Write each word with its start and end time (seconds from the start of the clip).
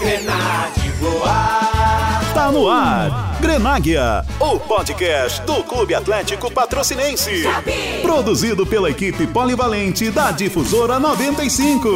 Grenade 0.00 0.90
voar. 0.98 2.22
Tá 2.32 2.50
no 2.50 2.66
ar. 2.70 3.36
Grenáguia, 3.38 4.24
o 4.40 4.58
podcast 4.58 5.42
do 5.42 5.62
Clube 5.62 5.94
Atlético 5.94 6.50
Patrocinense. 6.50 7.44
Produzido 8.00 8.66
pela 8.66 8.88
equipe 8.88 9.26
polivalente 9.26 10.10
da 10.10 10.30
Difusora 10.30 10.98
95. 10.98 11.88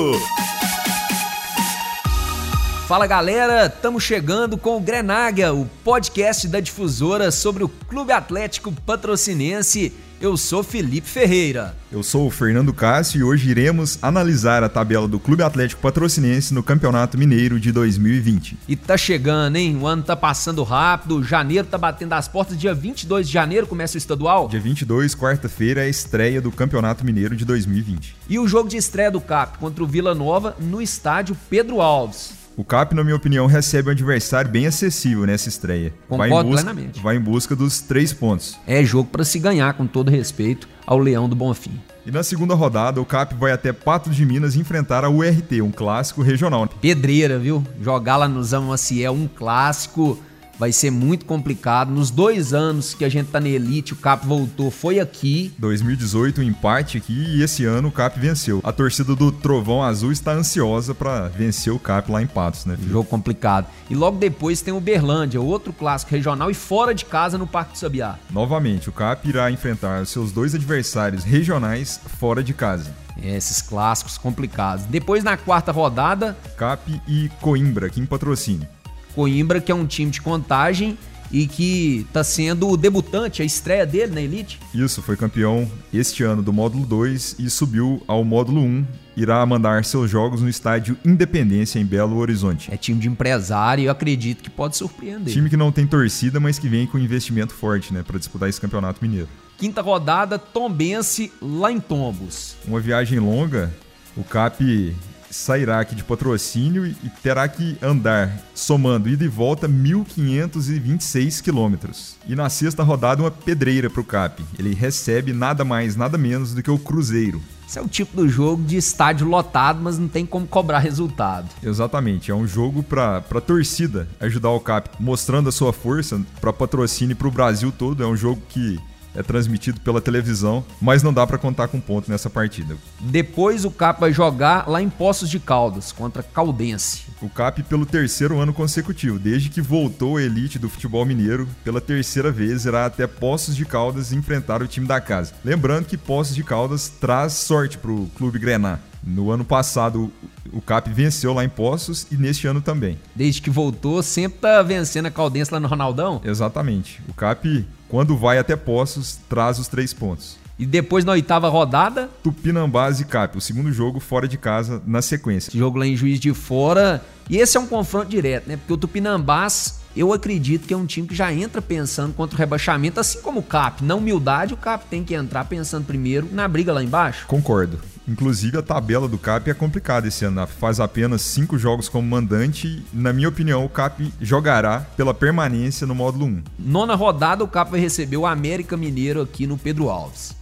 Fala 2.87 3.07
galera, 3.07 3.65
estamos 3.65 4.03
chegando 4.03 4.59
com 4.59 4.77
o 4.77 4.81
Grenáguia, 4.81 5.55
o 5.55 5.65
podcast 5.83 6.47
da 6.47 6.61
Difusora 6.61 7.31
sobre 7.31 7.65
o 7.65 7.69
Clube 7.69 8.13
Atlético 8.13 8.71
Patrocinense. 8.71 9.91
Eu 10.21 10.37
sou 10.37 10.63
Felipe 10.63 11.09
Ferreira. 11.09 11.75
Eu 11.91 12.03
sou 12.03 12.27
o 12.27 12.31
Fernando 12.31 12.75
Cássio 12.75 13.21
e 13.21 13.25
hoje 13.25 13.51
iremos 13.51 13.99
analisar 14.03 14.63
a 14.63 14.69
tabela 14.69 15.09
do 15.09 15.19
Clube 15.19 15.43
Atlético 15.43 15.81
Patrocinense 15.81 16.53
no 16.53 16.63
Campeonato 16.63 17.17
Mineiro 17.17 17.59
de 17.59 17.73
2020. 17.73 18.59
E 18.69 18.77
tá 18.77 18.99
chegando, 18.99 19.57
hein? 19.57 19.79
O 19.81 19.87
ano 19.87 20.03
tá 20.03 20.15
passando 20.15 20.63
rápido, 20.63 21.25
janeiro 21.25 21.67
tá 21.67 21.79
batendo 21.79 22.13
as 22.13 22.29
portas, 22.29 22.59
dia 22.59 22.75
22 22.75 23.27
de 23.27 23.33
janeiro 23.33 23.67
começa 23.67 23.97
o 23.97 23.99
estadual. 23.99 24.47
Dia 24.49 24.61
22, 24.61 25.15
quarta-feira, 25.15 25.81
é 25.81 25.87
a 25.87 25.89
estreia 25.89 26.41
do 26.41 26.53
Campeonato 26.53 27.05
Mineiro 27.05 27.35
de 27.35 27.47
2020. 27.47 28.15
E 28.29 28.39
o 28.39 28.47
jogo 28.47 28.69
de 28.69 28.77
estreia 28.77 29.11
do 29.11 29.23
CAP 29.23 29.57
contra 29.59 29.83
o 29.83 29.87
Vila 29.87 30.15
Nova 30.15 30.55
no 30.61 30.83
estádio 30.83 31.35
Pedro 31.49 31.81
Alves. 31.81 32.44
O 32.57 32.63
CAP, 32.63 32.95
na 32.95 33.03
minha 33.03 33.17
opinião, 33.17 33.47
recebe 33.47 33.89
um 33.89 33.93
adversário 33.93 34.49
bem 34.49 34.67
acessível 34.67 35.27
nessa 35.27 35.49
estreia. 35.49 35.93
Concordo 36.09 36.33
vai 36.35 36.41
em 36.41 36.45
busca, 36.45 36.63
plenamente. 36.65 37.01
Vai 37.01 37.17
em 37.17 37.21
busca 37.21 37.57
dos 37.57 37.81
três 37.81 38.13
pontos. 38.13 38.57
É 38.65 38.85
jogo 38.85 39.09
para 39.11 39.25
se 39.25 39.41
ganhar, 39.41 39.75
com 39.75 39.89
todo 39.89 40.09
respeito 40.09 40.69
ao 40.87 40.99
Leão 40.99 41.29
do 41.29 41.35
Bonfim. 41.35 41.81
E 42.07 42.13
na 42.13 42.23
segunda 42.23 42.55
rodada, 42.55 43.01
o 43.01 43.05
CAP 43.05 43.35
vai 43.35 43.51
até 43.51 43.73
Pato 43.73 44.09
de 44.09 44.25
Minas 44.25 44.55
enfrentar 44.55 45.05
a 45.05 45.11
URT, 45.11 45.63
um 45.63 45.73
clássico 45.73 46.23
regional. 46.23 46.69
Pedreira, 46.81 47.39
viu? 47.41 47.65
Jogar 47.83 48.19
lá 48.19 48.29
no 48.29 48.45
Zão 48.45 48.67
Maciel, 48.67 49.15
um 49.15 49.27
clássico 49.27 50.17
vai 50.59 50.73
ser 50.73 50.91
muito 50.91 51.25
complicado. 51.25 51.91
Nos 51.91 52.11
dois 52.11 52.53
anos 52.53 52.95
que 52.95 53.05
a 53.05 53.09
gente 53.09 53.29
tá 53.29 53.41
na 53.41 53.49
elite, 53.49 53.93
o 53.93 53.97
Cap 53.97 54.27
voltou, 54.27 54.71
foi 54.71 55.01
aqui. 55.01 55.53
2018, 55.59 56.41
um 56.41 56.45
empate 56.45 56.99
aqui 56.99 57.37
e 57.37 57.43
esse 57.43 57.65
ano 57.65 57.89
o 57.89 57.93
CAP 57.93 58.19
venceu. 58.19 58.61
A 58.63 58.73
torcida 58.73 59.15
do 59.15 59.31
Trovão 59.31 59.83
Azul 59.83 60.13
está 60.13 60.33
ansiosa 60.33 60.95
para 60.95 61.29
vencer 61.29 61.73
o 61.73 61.79
CAP 61.79 62.11
lá 62.11 62.23
em 62.23 62.27
Patos, 62.27 62.65
né? 62.65 62.77
filho? 62.77 62.91
Jogo 62.91 63.09
complicado. 63.09 63.67
E 63.89 63.95
logo 63.95 64.19
depois 64.19 64.61
tem 64.61 64.73
o 64.73 64.81
Berlândia, 64.81 65.41
outro 65.41 65.73
clássico 65.73 66.13
regional 66.13 66.51
e 66.51 66.55
fora 66.55 66.95
de 66.95 67.05
casa 67.05 67.39
no 67.39 67.47
Parque 67.47 67.73
do 67.73 67.79
Sabiá. 67.79 68.19
Novamente, 68.31 68.89
o 68.89 68.93
CAP 68.93 69.29
irá 69.29 69.51
enfrentar 69.51 70.03
os 70.03 70.11
seus 70.11 70.33
dois 70.33 70.55
adversários 70.55 71.25
regionais 71.25 72.01
fora 72.19 72.43
de 72.43 72.55
casa. 72.55 72.95
É, 73.23 73.37
esses 73.37 73.63
clássicos 73.63 74.19
complicados. 74.19 74.85
Depois 74.87 75.23
na 75.23 75.37
quarta 75.37 75.71
rodada, 75.71 76.37
CAP 76.57 77.01
e 77.07 77.31
Coimbra, 77.41 77.87
aqui 77.87 78.01
em 78.01 78.07
patrocínio. 78.07 78.67
Coimbra, 79.15 79.61
que 79.61 79.71
é 79.71 79.75
um 79.75 79.87
time 79.87 80.11
de 80.11 80.21
contagem 80.21 80.97
e 81.31 81.47
que 81.47 82.07
tá 82.13 82.23
sendo 82.23 82.69
o 82.69 82.77
debutante, 82.77 83.43
a 83.43 83.45
estreia 83.45 83.85
dele 83.85 84.15
na 84.15 84.21
elite. 84.21 84.61
Isso, 84.73 85.03
foi 85.03 85.17
campeão 85.17 85.69
este 85.93 86.23
ano 86.23 86.43
do 86.43 86.53
módulo 86.53 86.87
2 86.87 87.37
e 87.41 87.51
subiu 87.51 88.01
ao 88.07 88.25
módulo 88.25 88.61
1. 88.61 88.87
Irá 89.17 89.45
mandar 89.45 89.85
seus 89.85 90.11
jogos 90.11 90.43
no 90.43 90.49
estádio 90.49 90.97
Independência, 91.05 91.79
em 91.79 91.85
Belo 91.85 92.17
Horizonte. 92.17 92.73
É 92.73 92.77
time 92.77 93.01
de 93.01 93.09
empresário 93.09 93.83
e 93.83 93.87
eu 93.87 93.93
acredito 93.93 94.43
que 94.43 94.51
pode 94.51 94.77
surpreender. 94.77 95.33
Time 95.33 95.51
que 95.51 95.57
não 95.57 95.73
tem 95.73 95.87
torcida, 95.87 96.39
mas 96.39 96.59
que 96.59 96.69
vem 96.69 96.87
com 96.87 96.99
investimento 96.99 97.53
forte, 97.53 97.93
né, 97.93 98.05
para 98.07 98.19
disputar 98.19 98.49
esse 98.49 98.61
campeonato 98.61 99.01
mineiro. 99.03 99.29
Quinta 99.59 99.83
rodada, 99.83 100.39
Tombense 100.39 101.33
lá 101.41 101.71
em 101.71 101.81
Tombos. 101.81 102.57
Uma 102.67 102.81
viagem 102.81 103.19
longa, 103.19 103.73
o 104.17 104.23
CAP 104.23 104.95
sairá 105.35 105.81
aqui 105.81 105.97
de 105.97 106.05
patrocínio 106.05 106.87
e 106.87 107.11
terá 107.23 107.49
que 107.49 107.77
andar, 107.83 108.39
somando 108.55 109.09
ida 109.09 109.25
e 109.25 109.29
volta, 109.29 109.69
1.526 109.69 111.43
quilômetros. 111.43 112.17
E 112.27 112.37
na 112.37 112.49
sexta 112.49 112.85
rodada, 112.85 113.21
uma 113.21 113.31
pedreira 113.33 113.91
para 113.91 114.01
o 114.01 114.05
CAP. 114.05 114.45
Ele 114.57 114.75
recebe 114.75 115.33
nada 115.33 115.65
mais, 115.65 115.97
nada 115.97 116.17
menos 116.17 116.55
do 116.55 116.63
que 116.63 116.71
o 116.71 116.79
Cruzeiro. 116.79 117.43
Esse 117.67 117.79
é 117.79 117.83
o 117.83 117.89
tipo 117.89 118.17
do 118.17 118.29
jogo 118.29 118.63
de 118.63 118.77
estádio 118.77 119.27
lotado, 119.27 119.81
mas 119.83 119.99
não 119.99 120.07
tem 120.07 120.25
como 120.25 120.47
cobrar 120.47 120.79
resultado. 120.79 121.49
Exatamente, 121.63 122.31
é 122.31 122.35
um 122.35 122.47
jogo 122.47 122.83
para 122.83 123.17
a 123.17 123.41
torcida 123.41 124.07
ajudar 124.21 124.51
o 124.51 124.61
CAP, 124.61 124.91
mostrando 125.01 125.49
a 125.49 125.53
sua 125.53 125.73
força 125.73 126.21
para 126.41 126.53
patrocínio 126.53 127.17
para 127.17 127.27
o 127.27 127.33
Brasil 127.33 127.73
todo. 127.77 128.05
É 128.05 128.07
um 128.07 128.17
jogo 128.17 128.41
que 128.49 128.79
é 129.15 129.23
transmitido 129.23 129.81
pela 129.81 130.01
televisão, 130.01 130.65
mas 130.81 131.03
não 131.03 131.13
dá 131.13 131.27
para 131.27 131.39
contar 131.39 131.69
com 131.69 131.81
ponto 131.81 132.11
nessa 132.11 132.29
partida. 132.29 132.77
Depois 133.01 133.65
o 133.65 133.71
Cap 133.71 134.01
vai 134.01 134.13
jogar 134.13 134.69
lá 134.69 134.83
em 134.83 134.89
Poços 134.89 135.31
de 135.31 135.39
Caldas 135.39 135.93
contra 135.93 136.23
Caldense. 136.23 137.05
O 137.23 137.29
CAP 137.29 137.63
pelo 137.63 137.87
terceiro 137.87 138.39
ano 138.39 138.53
consecutivo, 138.53 139.19
desde 139.19 139.49
que 139.49 139.61
voltou 139.61 140.17
à 140.17 140.23
elite 140.23 140.59
do 140.59 140.69
futebol 140.69 141.05
mineiro, 141.05 141.49
pela 141.63 141.81
terceira 141.81 142.31
vez 142.31 142.65
irá 142.65 142.87
até 142.87 143.07
Poços 143.07 143.57
de 143.57 143.65
Caldas 143.65 144.13
enfrentar 144.13 144.63
o 144.63 144.67
time 144.67 144.87
da 144.87 145.01
casa. 145.01 145.33
Lembrando 145.45 145.87
que 145.87 145.97
Poços 145.97 146.35
de 146.35 146.43
Caldas 146.43 146.89
traz 146.89 147.35
sorte 147.35 147.79
para 147.79 147.91
o 147.91 148.11
clube 148.17 148.39
Grená. 148.39 148.79
No 149.03 149.31
ano 149.31 149.45
passado, 149.45 150.11
o 150.55 150.61
CAP 150.61 150.89
venceu 150.91 151.35
lá 151.35 151.45
em 151.45 151.49
Poços 151.49 152.07
e 152.11 152.17
neste 152.17 152.47
ano 152.47 152.61
também. 152.61 152.99
Desde 153.15 153.43
que 153.43 153.51
voltou, 153.51 154.03
sempre 154.03 154.39
tá 154.39 154.63
vencendo 154.63 155.07
a 155.07 155.11
Caldense 155.11 155.53
lá 155.53 155.59
no 155.59 155.69
Ronaldão. 155.69 156.21
Exatamente. 156.25 157.03
O 157.09 157.13
CAP, 157.13 157.67
quando 157.89 158.17
vai 158.17 158.39
até 158.39 158.55
Poços, 158.55 159.19
traz 159.29 159.59
os 159.59 159.69
três 159.69 159.93
pontos. 159.93 160.37
E 160.59 160.65
depois 160.65 161.05
na 161.05 161.13
oitava 161.13 161.49
rodada, 161.49 162.09
Tupinambás 162.23 163.01
e 163.01 163.05
CAP, 163.05 163.37
o 163.37 163.41
segundo 163.41 163.73
jogo 163.73 163.99
fora 163.99 164.29
de 164.29 164.39
casa 164.39 164.81
na 164.87 165.03
sequência. 165.03 165.51
esse 165.51 165.59
jogo 165.59 165.79
lá 165.79 165.87
em 165.87 165.97
Juiz 165.97 166.21
de 166.21 166.33
Fora. 166.33 167.05
E 167.29 167.39
esse 167.39 167.57
é 167.57 167.61
um 167.61 167.67
confronto 167.67 168.09
direto, 168.09 168.47
né? 168.49 168.57
Porque 168.57 168.73
o 168.73 168.77
Tupinambás, 168.77 169.81
eu 169.97 170.13
acredito 170.13 170.67
que 170.67 170.75
é 170.75 170.77
um 170.77 170.87
time 170.87 171.09
que 171.09 171.15
já 171.15 171.33
entra 171.33 171.61
pensando 171.61 172.15
contra 172.15 172.37
o 172.37 172.39
rebaixamento, 172.39 173.01
assim 173.01 173.21
como 173.21 173.41
o 173.41 173.43
Cap. 173.43 173.83
Na 173.83 173.97
humildade, 173.97 174.55
o 174.55 174.57
Cap 174.57 174.85
tem 174.89 175.03
que 175.03 175.15
entrar 175.15 175.45
pensando 175.47 175.87
primeiro 175.87 176.29
na 176.31 176.47
briga 176.47 176.73
lá 176.73 176.85
embaixo. 176.85 177.27
Concordo. 177.27 177.81
Inclusive, 178.07 178.59
a 178.59 178.63
tabela 178.63 179.09
do 179.09 179.19
CAP 179.19 179.49
é 179.49 179.55
complicada 179.55 180.09
esse 180.09 180.25
ano. 180.25 180.47
Faz 180.47 180.79
apenas 180.79 181.23
cinco 181.23 181.59
jogos 181.59 181.89
como 181.89 182.07
mandante. 182.07 182.85
Na 182.93 183.13
minha 183.13 183.29
opinião, 183.29 183.65
o 183.65 183.69
CAP 183.69 184.13
jogará 184.21 184.81
pela 184.97 185.15
permanência 185.15 185.87
no 185.87 185.95
módulo 185.95 186.27
1. 186.27 186.43
Nona 186.59 186.95
rodada, 186.95 187.43
o 187.43 187.49
Cap 187.49 187.71
vai 187.71 187.81
receber 187.81 188.17
o 188.17 188.27
América 188.27 188.77
Mineiro 188.77 189.23
aqui 189.23 189.47
no 189.47 189.57
Pedro 189.57 189.89
Alves. 189.89 190.37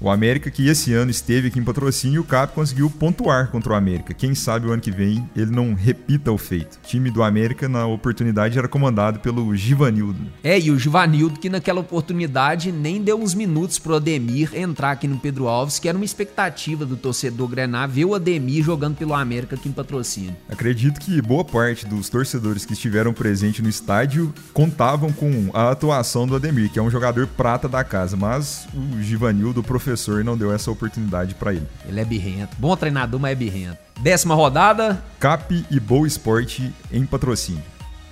O 0.00 0.10
América, 0.10 0.50
que 0.50 0.68
esse 0.68 0.92
ano 0.92 1.10
esteve 1.10 1.48
aqui 1.48 1.58
em 1.58 1.64
patrocínio, 1.64 2.20
o 2.20 2.24
CAP 2.24 2.54
conseguiu 2.54 2.90
pontuar 2.90 3.50
contra 3.50 3.72
o 3.72 3.76
América. 3.76 4.12
Quem 4.12 4.34
sabe 4.34 4.66
o 4.66 4.72
ano 4.72 4.82
que 4.82 4.90
vem 4.90 5.28
ele 5.36 5.50
não 5.50 5.72
repita 5.74 6.32
o 6.32 6.38
feito. 6.38 6.74
O 6.76 6.86
time 6.86 7.10
do 7.10 7.22
América, 7.22 7.68
na 7.68 7.86
oportunidade, 7.86 8.58
era 8.58 8.68
comandado 8.68 9.20
pelo 9.20 9.54
Givanildo. 9.56 10.26
É, 10.42 10.58
e 10.58 10.70
o 10.70 10.78
Givanildo, 10.78 11.38
que 11.38 11.48
naquela 11.48 11.80
oportunidade 11.80 12.72
nem 12.72 13.02
deu 13.02 13.20
uns 13.20 13.34
minutos 13.34 13.78
pro 13.78 13.94
Ademir 13.94 14.50
entrar 14.54 14.90
aqui 14.90 15.06
no 15.06 15.18
Pedro 15.18 15.48
Alves, 15.48 15.78
que 15.78 15.88
era 15.88 15.96
uma 15.96 16.04
expectativa 16.04 16.84
do 16.84 16.96
torcedor 16.96 17.48
Grená 17.48 17.86
ver 17.86 18.04
o 18.04 18.14
Ademir 18.14 18.64
jogando 18.64 18.96
pelo 18.96 19.14
América 19.14 19.54
aqui 19.54 19.68
em 19.68 19.72
patrocínio. 19.72 20.36
Acredito 20.48 21.00
que 21.00 21.22
boa 21.22 21.44
parte 21.44 21.86
dos 21.86 22.08
torcedores 22.08 22.66
que 22.66 22.72
estiveram 22.72 23.12
presentes 23.12 23.62
no 23.62 23.68
estádio 23.68 24.32
contavam 24.52 25.12
com 25.12 25.50
a 25.54 25.70
atuação 25.70 26.26
do 26.26 26.36
Ademir, 26.36 26.70
que 26.70 26.78
é 26.78 26.82
um 26.82 26.90
jogador 26.90 27.26
prata 27.26 27.68
da 27.68 27.84
casa, 27.84 28.16
mas 28.16 28.66
o 28.74 29.00
Givanildo, 29.00 29.60
o 29.60 29.64
professor, 29.84 30.24
não 30.24 30.36
deu 30.36 30.52
essa 30.52 30.70
oportunidade 30.70 31.34
para 31.34 31.52
ele. 31.52 31.66
Ele 31.86 32.00
é 32.00 32.04
birrento. 32.04 32.56
Bom 32.58 32.74
treinador, 32.74 33.20
mas 33.20 33.32
é 33.32 33.34
birrento. 33.34 33.78
Décima 34.00 34.34
rodada, 34.34 35.02
CAP 35.20 35.64
e 35.70 35.78
Boa 35.78 36.06
Esporte 36.06 36.72
em 36.90 37.04
patrocínio. 37.06 37.62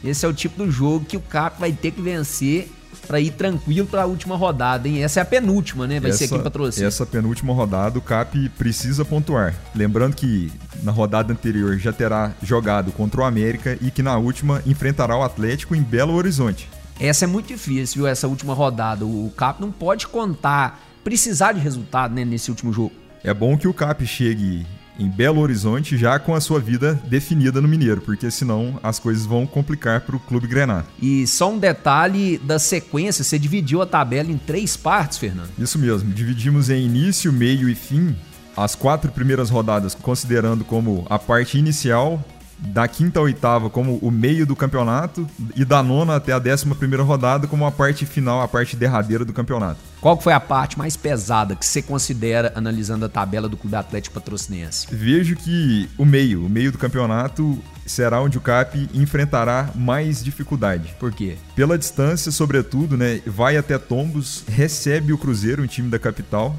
esse 0.05 0.25
é 0.25 0.29
o 0.29 0.35
tipo 0.35 0.63
do 0.63 0.71
jogo 0.71 1.05
que 1.05 1.17
o 1.17 1.21
Cap 1.21 1.59
vai 1.59 1.73
ter 1.73 1.91
que 1.91 2.01
vencer 2.01 2.71
pra 3.07 3.19
ir 3.19 3.33
tranquilo 3.33 3.87
pra 3.87 4.07
última 4.07 4.37
rodada, 4.37 4.87
hein? 4.87 5.03
Essa 5.03 5.21
é 5.21 5.23
a 5.23 5.27
penúltima, 5.27 5.87
né? 5.87 5.99
Vai 5.99 6.13
ser 6.13 6.27
aqui 6.27 6.35
em 6.35 6.43
patrocínio. 6.43 6.87
Essa 6.87 7.05
penúltima 7.05 7.53
rodada, 7.53 7.99
o 7.99 8.03
CAP 8.03 8.49
precisa 8.51 9.05
pontuar. 9.05 9.55
Lembrando 9.75 10.15
que 10.15 10.53
na 10.83 10.93
rodada 10.93 11.33
anterior 11.33 11.77
já 11.79 11.93
terá 11.93 12.33
jogado 12.43 12.93
contra 12.93 13.23
o 13.23 13.25
América 13.25 13.77
e 13.81 13.91
que 13.91 14.03
na 14.03 14.17
última 14.19 14.63
enfrentará 14.67 15.17
o 15.17 15.23
Atlético 15.23 15.75
em 15.75 15.83
Belo 15.83 16.13
Horizonte. 16.15 16.69
Essa 17.01 17.25
é 17.25 17.29
muito 17.29 17.49
difícil, 17.49 18.03
viu? 18.03 18.07
Essa 18.07 18.29
última 18.29 18.55
rodada. 18.55 19.05
O 19.05 19.33
Cap 19.37 19.61
não 19.61 19.73
pode 19.73 20.07
contar, 20.07 20.81
precisar 21.05 21.53
de 21.53 21.61
resultado, 21.61 22.15
né? 22.15 22.25
Nesse 22.25 22.51
último 22.51 22.73
jogo. 22.73 22.93
É 23.25 23.33
bom 23.33 23.57
que 23.57 23.69
o 23.69 23.75
CAP 23.75 24.05
chegue 24.07 24.67
em 24.99 25.09
Belo 25.09 25.41
Horizonte 25.41 25.97
já 25.97 26.19
com 26.19 26.35
a 26.35 26.41
sua 26.41 26.61
vida 26.61 27.01
definida 27.09 27.61
no 27.61 27.69
Mineiro, 27.69 28.01
porque 28.01 28.31
senão 28.31 28.79
as 28.83 28.99
coisas 28.99 29.25
vão 29.25 29.47
complicar 29.47 30.03
para 30.03 30.17
o 30.17 30.21
Clube 30.21 30.47
Grená. 30.47 30.85
E 31.01 31.27
só 31.27 31.51
um 31.51 31.59
detalhe 31.59 32.39
da 32.39 32.59
sequência, 32.59 33.25
você 33.25 33.39
dividiu 33.39 33.81
a 33.81 33.87
tabela 33.87 34.31
em 34.31 34.39
três 34.39 34.77
partes, 34.77 35.19
Fernando. 35.19 35.51
Isso 35.59 35.79
mesmo, 35.79 36.13
dividimos 36.13 36.69
em 36.69 36.85
início, 36.85 37.33
meio 37.33 37.69
e 37.69 37.75
fim 37.75 38.15
as 38.57 38.75
quatro 38.75 39.11
primeiras 39.11 39.51
rodadas, 39.51 39.95
considerando 39.95 40.65
como 40.65 41.07
a 41.09 41.19
parte 41.19 41.59
inicial, 41.59 42.23
da 42.59 42.87
quinta 42.87 43.19
a 43.19 43.23
oitava 43.23 43.69
como 43.69 43.99
o 44.03 44.11
meio 44.11 44.47
do 44.47 44.55
campeonato 44.55 45.27
e 45.57 45.65
da 45.65 45.83
nona 45.83 46.17
até 46.17 46.33
a 46.33 46.39
décima 46.39 46.75
primeira 46.75 47.03
rodada 47.03 47.47
como 47.47 47.67
a 47.67 47.71
parte 47.71 48.07
final, 48.07 48.41
a 48.41 48.49
parte 48.49 48.77
derradeira 48.77 49.25
do 49.25 49.33
campeonato. 49.33 49.81
Qual 50.01 50.21
foi 50.21 50.33
a 50.33 50.41
parte 50.41 50.77
mais 50.79 50.97
pesada 50.97 51.55
que 51.55 51.65
você 51.65 51.81
considera 51.81 52.53
analisando 52.57 53.05
a 53.05 53.09
tabela 53.09 53.49
do 53.49 53.57
Clube 53.57 53.77
Atlético 53.77 54.15
Patrocinense? 54.15 54.87
Vejo 54.91 55.37
que 55.37 55.89
o 55.97 56.05
meio, 56.05 56.45
o 56.45 56.49
meio 56.49 56.73
do 56.73 56.79
campeonato 56.79 57.59
será 57.87 58.21
onde 58.21 58.39
o 58.39 58.41
CAP 58.41 58.89
enfrentará 58.95 59.71
mais 59.75 60.23
dificuldade. 60.23 60.95
Por 60.99 61.13
quê? 61.13 61.37
Pela 61.55 61.79
distância, 61.79 62.33
sobretudo, 62.33 62.97
né? 62.97 63.21
Vai 63.27 63.57
até 63.57 63.79
Tombos, 63.79 64.45
recebe 64.49 65.13
o 65.13 65.19
Cruzeiro, 65.19 65.63
um 65.63 65.67
time 65.67 65.89
da 65.89 65.99
capital, 65.99 66.57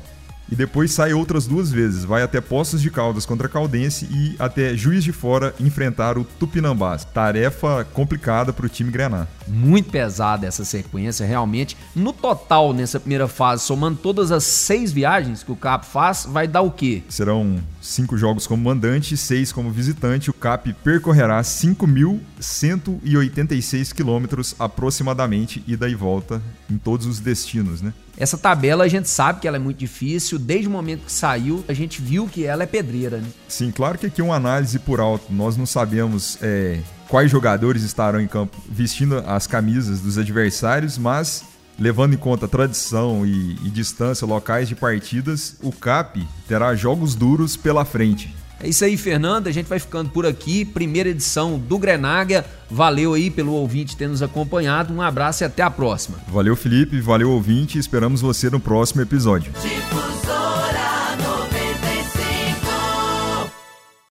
e 0.54 0.56
depois 0.56 0.92
sai 0.92 1.14
outras 1.14 1.48
duas 1.48 1.72
vezes. 1.72 2.06
Vai 2.06 2.22
até 2.22 2.40
Poços 2.40 2.80
de 2.80 2.92
Caldas 2.92 3.26
contra 3.26 3.50
Caldense 3.50 4.08
e 4.12 4.36
até 4.38 4.78
Juiz 4.78 5.04
de 5.04 5.12
Fora 5.12 5.56
enfrentar 5.60 6.16
o 6.16 6.24
Tupinambás. 6.24 7.04
Tarefa 7.06 7.84
complicada 7.92 8.54
para 8.54 8.68
o 8.68 8.70
time 8.70 8.92
Grenar. 8.92 9.28
Muito 9.48 9.90
pesada 9.90 10.46
essa 10.46 10.64
sequência, 10.64 11.26
realmente. 11.26 11.76
No 11.96 12.14
total, 12.14 12.72
nessa 12.72 13.00
primeira 13.00 13.28
fase, 13.28 13.64
somando 13.64 13.98
todas 13.98 14.32
as 14.32 14.44
seis 14.44 14.92
viagens 14.92 15.42
que 15.42 15.52
o 15.52 15.56
CAP 15.56 15.88
faz, 15.88 16.28
vai 16.30 16.48
dar 16.48 16.62
o 16.62 16.70
quê? 16.70 17.02
Serão 17.10 17.60
cinco 17.82 18.16
jogos 18.16 18.46
como 18.46 18.64
mandante 18.64 19.18
seis 19.18 19.52
como 19.52 19.72
visitante. 19.72 20.30
O 20.30 20.34
CAP 20.34 20.72
percorrerá 20.84 21.42
5.186 21.42 23.92
quilômetros 23.92 24.56
aproximadamente, 24.60 25.64
ida 25.66 25.90
e 25.90 25.96
volta 25.96 26.40
em 26.70 26.78
todos 26.78 27.08
os 27.08 27.20
destinos, 27.20 27.82
né? 27.82 27.92
Essa 28.18 28.38
tabela 28.38 28.84
a 28.84 28.88
gente 28.88 29.10
sabe 29.10 29.40
que 29.40 29.48
ela 29.48 29.58
é 29.58 29.60
muito 29.60 29.78
difícil, 29.78 30.38
desde 30.38 30.68
o 30.68 30.72
momento 30.72 31.06
que 31.06 31.12
saiu, 31.12 31.64
a 31.68 31.74
gente 31.74 32.02
viu 32.02 32.28
que 32.28 32.46
ela 32.46 32.64
é 32.64 32.66
pedreira, 32.66 33.18
né? 33.18 33.28
Sim, 33.48 33.72
claro 33.72 33.98
que 33.98 34.06
aqui 34.06 34.22
é 34.22 34.24
uma 34.24 34.36
análise 34.36 34.78
por 34.80 35.00
alto. 35.00 35.34
Nós 35.34 35.58
não 35.58 35.66
sabemos 35.66 36.38
é, 36.42 36.80
quais 37.08 37.32
jogadores 37.32 37.84
estarão 37.84 38.22
em 38.22 38.28
campo 38.28 38.56
vestindo 38.70 39.18
as 39.26 39.48
camisas 39.48 40.00
dos 40.02 40.18
adversários, 40.18 40.98
mas 40.98 41.44
levando 41.78 42.14
em 42.14 42.18
conta 42.18 42.48
tradição 42.48 43.26
e, 43.26 43.54
e 43.64 43.70
distância, 43.70 44.28
locais 44.28 44.68
de 44.68 44.76
partidas, 44.76 45.58
o 45.62 45.72
CAP 45.72 46.28
terá 46.48 46.76
jogos 46.76 47.16
duros 47.16 47.58
pela 47.58 47.84
frente. 47.84 48.34
É 48.64 48.70
isso 48.70 48.86
aí, 48.86 48.96
Fernando. 48.96 49.48
A 49.48 49.52
gente 49.52 49.68
vai 49.68 49.78
ficando 49.78 50.10
por 50.10 50.26
aqui. 50.26 50.64
Primeira 50.64 51.10
edição 51.10 51.60
do 51.60 51.78
Grenágia. 51.78 52.46
Valeu 52.72 53.14
aí 53.14 53.30
pelo 53.30 53.52
ouvinte 53.52 53.98
ter 53.98 54.08
nos 54.08 54.22
acompanhado. 54.22 54.94
Um 54.94 55.02
abraço 55.02 55.44
e 55.44 55.46
até 55.46 55.62
a 55.62 55.70
próxima. 55.70 56.18
Valeu, 56.30 56.56
Felipe. 56.56 57.02
Valeu, 57.02 57.30
ouvinte. 57.30 57.78
Esperamos 57.78 58.22
você 58.22 58.50
no 58.50 58.62
próximo 58.62 59.02
episódio. 59.02 59.52
Tipo 59.62 60.03